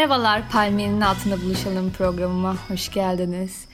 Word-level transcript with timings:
Merhabalar, 0.00 0.48
Palmiyenin 0.48 1.00
altında 1.00 1.42
buluşalım 1.42 1.92
programıma 1.92 2.56
hoş 2.68 2.92
geldiniz. 2.92 3.64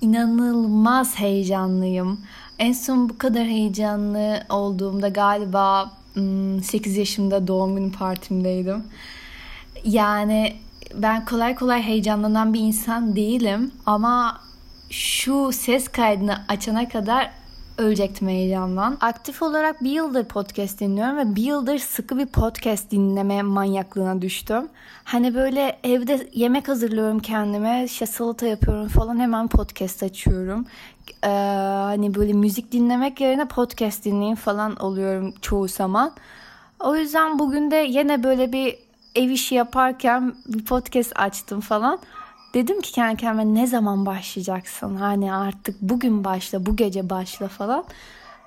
İnanılmaz 0.00 1.18
heyecanlıyım. 1.18 2.20
En 2.58 2.72
son 2.72 3.08
bu 3.08 3.18
kadar 3.18 3.44
heyecanlı 3.46 4.42
olduğumda 4.48 5.08
galiba 5.08 5.92
8 6.62 6.92
hmm, 6.92 6.98
yaşımda 6.98 7.48
doğum 7.48 7.76
günü 7.76 7.92
partimdeydim. 7.92 8.84
Yani 9.84 10.56
ben 10.94 11.24
kolay 11.24 11.54
kolay 11.54 11.82
heyecanlanan 11.82 12.54
bir 12.54 12.60
insan 12.60 13.16
değilim 13.16 13.70
ama 13.86 14.40
şu 14.90 15.52
ses 15.52 15.88
kaydını 15.88 16.44
açana 16.48 16.88
kadar 16.88 17.30
ölecektim 17.78 18.28
heyecandan. 18.28 18.98
Aktif 19.00 19.42
olarak 19.42 19.84
bir 19.84 19.90
yıldır 19.90 20.24
podcast 20.24 20.80
dinliyorum 20.80 21.16
ve 21.16 21.36
bir 21.36 21.42
yıldır 21.42 21.78
sıkı 21.78 22.18
bir 22.18 22.26
podcast 22.26 22.90
dinleme 22.90 23.42
manyaklığına 23.42 24.22
düştüm. 24.22 24.68
Hani 25.04 25.34
böyle 25.34 25.78
evde 25.84 26.28
yemek 26.32 26.68
hazırlıyorum 26.68 27.18
kendime, 27.18 27.84
işte 27.84 28.06
salata 28.06 28.46
yapıyorum 28.46 28.88
falan 28.88 29.20
hemen 29.20 29.48
podcast 29.48 30.02
açıyorum. 30.02 30.66
Ee, 31.24 31.28
hani 31.28 32.14
böyle 32.14 32.32
müzik 32.32 32.72
dinlemek 32.72 33.20
yerine 33.20 33.44
podcast 33.44 34.04
dinleyeyim 34.04 34.36
falan 34.36 34.76
oluyorum 34.76 35.34
çoğu 35.40 35.68
zaman. 35.68 36.12
O 36.80 36.96
yüzden 36.96 37.38
bugün 37.38 37.70
de 37.70 37.76
yine 37.76 38.22
böyle 38.22 38.52
bir 38.52 38.78
ev 39.14 39.30
işi 39.30 39.54
yaparken 39.54 40.34
bir 40.46 40.64
podcast 40.64 41.12
açtım 41.16 41.60
falan. 41.60 41.98
Dedim 42.54 42.80
ki 42.80 42.92
kendi 42.92 43.16
kendime 43.16 43.54
ne 43.54 43.66
zaman 43.66 44.06
başlayacaksın? 44.06 44.96
Hani 44.96 45.34
artık 45.34 45.82
bugün 45.82 46.24
başla, 46.24 46.66
bu 46.66 46.76
gece 46.76 47.10
başla 47.10 47.48
falan. 47.48 47.84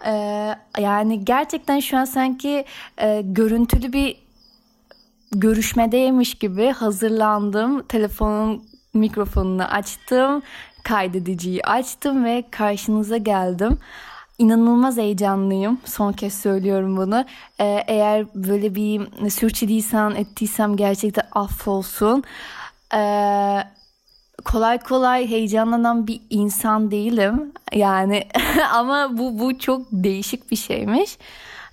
Ee, 0.06 0.56
yani 0.80 1.26
gerçekten 1.26 1.80
şu 1.80 1.98
an 1.98 2.06
sanki 2.06 2.66
e, 2.98 3.22
görüntülü 3.22 3.94
bir 3.94 4.16
görüşmedeymiş 5.32 6.36
gibi 6.36 6.68
hazırlandım. 6.72 7.84
Telefonun 7.84 8.64
mikrofonunu 8.94 9.64
açtım, 9.64 10.42
kaydediciyi 10.84 11.64
açtım 11.64 12.26
ve 12.26 12.44
karşınıza 12.52 13.18
geldim. 13.18 13.78
İnanılmaz 14.38 14.98
heyecanlıyım. 14.98 15.80
Son 15.86 16.14
kez 16.14 16.34
söylüyorum 16.34 16.98
bunu. 16.98 17.26
Ee, 17.60 17.84
eğer 17.88 18.26
böyle 18.36 18.76
bir 18.76 19.30
sürçülisan 19.30 20.16
ettiysem 20.16 20.76
gerçekten 20.76 21.26
affolsun. 21.32 22.24
Ee, 22.94 23.64
kolay 24.46 24.80
kolay 24.80 25.30
heyecanlanan 25.30 26.08
bir 26.08 26.22
insan 26.30 26.92
değilim. 26.92 27.52
Yani 27.74 28.28
ama 28.74 29.18
bu 29.18 29.40
bu 29.40 29.60
çok 29.60 29.82
değişik 29.92 30.52
bir 30.52 30.56
şeymiş. 30.56 31.18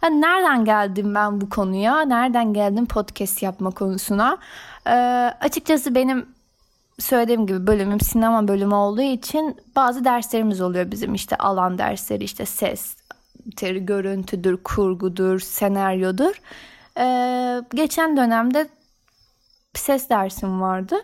Yani 0.03 0.20
nereden 0.20 0.65
geldim 0.65 1.15
ben 1.15 1.41
bu 1.41 1.48
konuya? 1.51 2.01
Nereden 2.01 2.53
geldim 2.53 2.87
podcast 2.87 3.42
yapma 3.42 3.70
konusuna? 3.70 4.39
Ee, 4.87 4.91
açıkçası 5.41 5.95
benim 5.95 6.27
söylediğim 6.98 7.47
gibi 7.47 7.67
bölümüm 7.67 8.01
sinema 8.01 8.48
bölümü 8.48 8.75
olduğu 8.75 9.03
için 9.03 9.57
bazı 9.77 10.05
derslerimiz 10.05 10.61
oluyor 10.61 10.91
bizim 10.91 11.15
işte 11.15 11.37
alan 11.37 11.79
dersleri 11.79 12.25
işte 12.25 12.47
ses, 12.47 12.97
görüntüdür, 13.81 14.57
kurgudur, 14.57 15.41
senaryodur. 15.41 16.41
Ee, 16.98 17.62
geçen 17.75 18.17
dönemde 18.17 18.69
ses 19.80 20.11
dersim 20.11 20.61
vardı. 20.61 20.97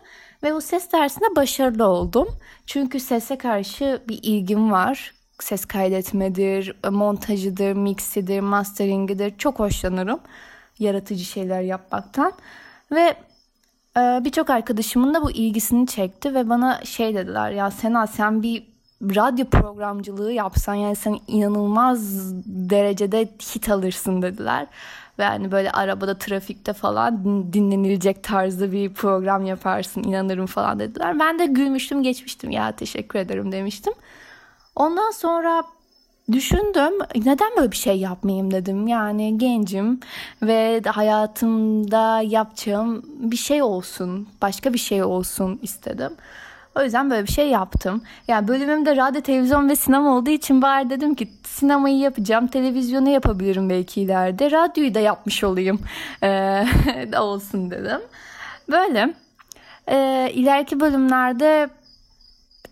Ve 0.42 0.54
bu 0.54 0.60
ses 0.60 0.92
dersinde 0.92 1.36
başarılı 1.36 1.86
oldum. 1.86 2.28
Çünkü 2.66 3.00
sese 3.00 3.38
karşı 3.38 4.02
bir 4.08 4.18
ilgim 4.22 4.72
var. 4.72 5.14
Ses 5.40 5.64
kaydetmedir, 5.64 6.76
montajıdır, 6.90 7.72
mixidir, 7.72 8.40
masteringidir. 8.40 9.38
Çok 9.38 9.58
hoşlanırım 9.58 10.20
yaratıcı 10.78 11.24
şeyler 11.24 11.60
yapmaktan. 11.60 12.32
Ve 12.92 13.14
e, 13.96 14.00
birçok 14.24 14.50
arkadaşımın 14.50 15.14
da 15.14 15.22
bu 15.22 15.30
ilgisini 15.30 15.86
çekti 15.86 16.34
ve 16.34 16.48
bana 16.48 16.84
şey 16.84 17.14
dediler 17.14 17.50
ya 17.50 17.70
Sena 17.70 18.06
sen 18.06 18.42
bir 18.42 18.70
radyo 19.02 19.46
programcılığı 19.46 20.32
yapsan 20.32 20.74
yani 20.74 20.96
sen 20.96 21.18
inanılmaz 21.26 22.00
derecede 22.46 23.28
hit 23.54 23.68
alırsın 23.68 24.22
dediler. 24.22 24.66
Ve 25.20 25.24
hani 25.24 25.52
böyle 25.52 25.70
arabada 25.70 26.18
trafikte 26.18 26.72
falan 26.72 27.24
dinlenilecek 27.52 28.22
tarzda 28.22 28.72
bir 28.72 28.94
program 28.94 29.46
yaparsın 29.46 30.02
inanırım 30.02 30.46
falan 30.46 30.78
dediler. 30.78 31.18
Ben 31.18 31.38
de 31.38 31.46
gülmüştüm 31.46 32.02
geçmiştim 32.02 32.50
ya 32.50 32.72
teşekkür 32.72 33.18
ederim 33.18 33.52
demiştim. 33.52 33.92
Ondan 34.76 35.10
sonra 35.10 35.62
düşündüm 36.32 36.92
neden 37.14 37.50
böyle 37.56 37.70
bir 37.70 37.76
şey 37.76 37.98
yapmayayım 37.98 38.50
dedim. 38.50 38.86
Yani 38.86 39.38
gencim 39.38 40.00
ve 40.42 40.82
hayatımda 40.86 42.20
yapacağım 42.20 43.02
bir 43.18 43.36
şey 43.36 43.62
olsun, 43.62 44.28
başka 44.42 44.72
bir 44.72 44.78
şey 44.78 45.02
olsun 45.02 45.58
istedim. 45.62 46.12
O 46.76 46.82
yüzden 46.82 47.10
böyle 47.10 47.26
bir 47.26 47.32
şey 47.32 47.48
yaptım. 47.48 48.02
Yani 48.28 48.48
bölümümde 48.48 48.96
radyo, 48.96 49.20
televizyon 49.20 49.68
ve 49.68 49.76
sinema 49.76 50.16
olduğu 50.16 50.30
için 50.30 50.62
bari 50.62 50.90
dedim 50.90 51.14
ki 51.14 51.28
sinemayı 51.46 51.98
yapacağım, 51.98 52.46
televizyonu 52.46 53.08
yapabilirim 53.08 53.70
belki 53.70 54.00
ileride. 54.00 54.50
Radyoyu 54.50 54.94
da 54.94 55.00
yapmış 55.00 55.44
olayım 55.44 55.80
ee, 56.22 56.64
olsun 57.18 57.70
dedim. 57.70 58.00
Böyle. 58.70 59.14
Ee, 59.88 60.30
ileriki 60.34 60.80
bölümlerde 60.80 61.68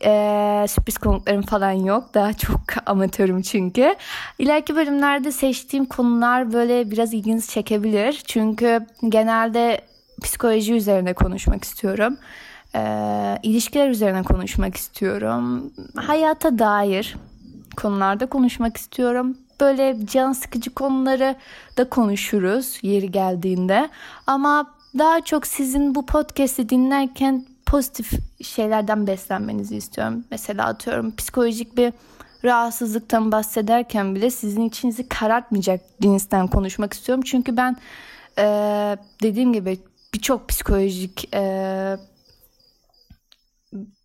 e, 0.05 0.67
sürpriz 0.69 0.99
konuklarım 0.99 1.43
falan 1.43 1.71
yok. 1.73 2.15
Daha 2.15 2.33
çok 2.33 2.61
amatörüm 2.87 3.43
çünkü. 3.43 3.95
İleriki 4.39 4.77
bölümlerde 4.77 5.33
seçtiğim 5.33 5.87
konular 5.87 6.53
böyle 6.53 6.91
biraz 6.91 7.15
ilginizi 7.15 7.51
çekebilir. 7.51 8.23
Çünkü 8.27 8.87
genelde 9.09 9.81
psikoloji 10.23 10.75
üzerine 10.75 11.13
konuşmak 11.13 11.65
istiyorum 11.65 12.17
e, 12.75 12.83
ilişkiler 13.43 13.91
üzerine 13.91 14.23
konuşmak 14.23 14.77
istiyorum. 14.77 15.73
Hayata 15.97 16.59
dair 16.59 17.17
konularda 17.77 18.27
konuşmak 18.27 18.77
istiyorum. 18.77 19.37
Böyle 19.61 19.97
can 20.07 20.33
sıkıcı 20.33 20.75
konuları 20.75 21.37
da 21.77 21.89
konuşuruz 21.89 22.79
yeri 22.83 23.11
geldiğinde. 23.11 23.89
Ama 24.27 24.75
daha 24.99 25.21
çok 25.21 25.47
sizin 25.47 25.95
bu 25.95 26.07
podcast'i 26.07 26.69
dinlerken 26.69 27.45
pozitif 27.67 28.11
şeylerden 28.43 29.07
beslenmenizi 29.07 29.77
istiyorum. 29.77 30.25
Mesela 30.31 30.67
atıyorum 30.67 31.17
psikolojik 31.17 31.77
bir 31.77 31.93
rahatsızlıktan 32.45 33.33
bahsederken 33.33 34.15
bile 34.15 34.31
sizin 34.31 34.69
içinizi 34.69 35.09
karartmayacak 35.09 35.81
cinsten 36.03 36.47
konuşmak 36.47 36.93
istiyorum. 36.93 37.25
Çünkü 37.27 37.57
ben 37.57 37.77
e, 38.39 38.45
dediğim 39.23 39.53
gibi 39.53 39.79
birçok 40.15 40.49
psikolojik 40.49 41.35
e, 41.35 41.97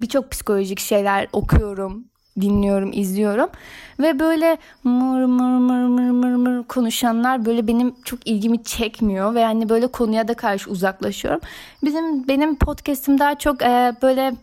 birçok 0.02 0.32
psikolojik 0.32 0.80
şeyler 0.80 1.28
okuyorum, 1.34 2.06
dinliyorum, 2.42 2.92
izliyorum 2.94 3.50
ve 4.00 4.20
böyle 4.20 4.58
mır 4.84 5.26
mır 5.26 5.58
mır 5.58 5.88
mır 5.88 6.10
mır 6.10 6.36
mır 6.36 6.64
konuşanlar 6.64 7.46
böyle 7.46 7.68
benim 7.68 7.96
çok 8.06 8.28
ilgimi 8.28 8.64
çekmiyor 8.64 9.36
ve 9.36 9.40
yani 9.40 9.70
böyle 9.70 9.88
konuya 9.88 10.28
da 10.28 10.34
karşı 10.34 10.70
uzaklaşıyorum. 10.70 11.42
Bizim 11.84 12.28
benim 12.28 12.56
podcast'im 12.56 13.20
daha 13.20 13.38
çok 13.38 13.62
e, 13.62 13.96
böyle 14.02 14.34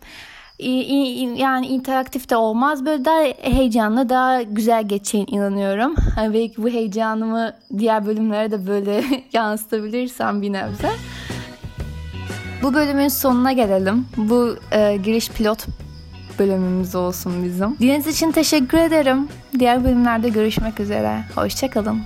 yani 1.37 1.67
interaktif 1.67 2.29
de 2.29 2.35
olmaz. 2.35 2.85
Böyle 2.85 3.05
daha 3.05 3.21
heyecanlı, 3.41 4.09
daha 4.09 4.41
güzel 4.41 4.87
geçeceğine 4.87 5.27
inanıyorum. 5.29 5.95
Belki 6.17 6.63
bu 6.63 6.69
heyecanımı 6.69 7.53
diğer 7.77 8.05
bölümlere 8.05 8.51
de 8.51 8.67
böyle 8.67 9.03
yansıtabilirsem 9.33 10.41
bir 10.41 10.53
nebze. 10.53 10.89
Bu 12.63 12.73
bölümün 12.73 13.07
sonuna 13.07 13.51
gelelim. 13.51 14.05
Bu 14.17 14.55
e, 14.71 14.97
giriş 14.97 15.29
pilot 15.29 15.65
bölümümüz 16.39 16.95
olsun 16.95 17.43
bizim. 17.43 17.69
Dinlediğiniz 17.79 18.07
için 18.07 18.31
teşekkür 18.31 18.77
ederim. 18.77 19.27
Diğer 19.59 19.83
bölümlerde 19.83 20.29
görüşmek 20.29 20.79
üzere. 20.79 21.23
Hoşçakalın. 21.35 22.01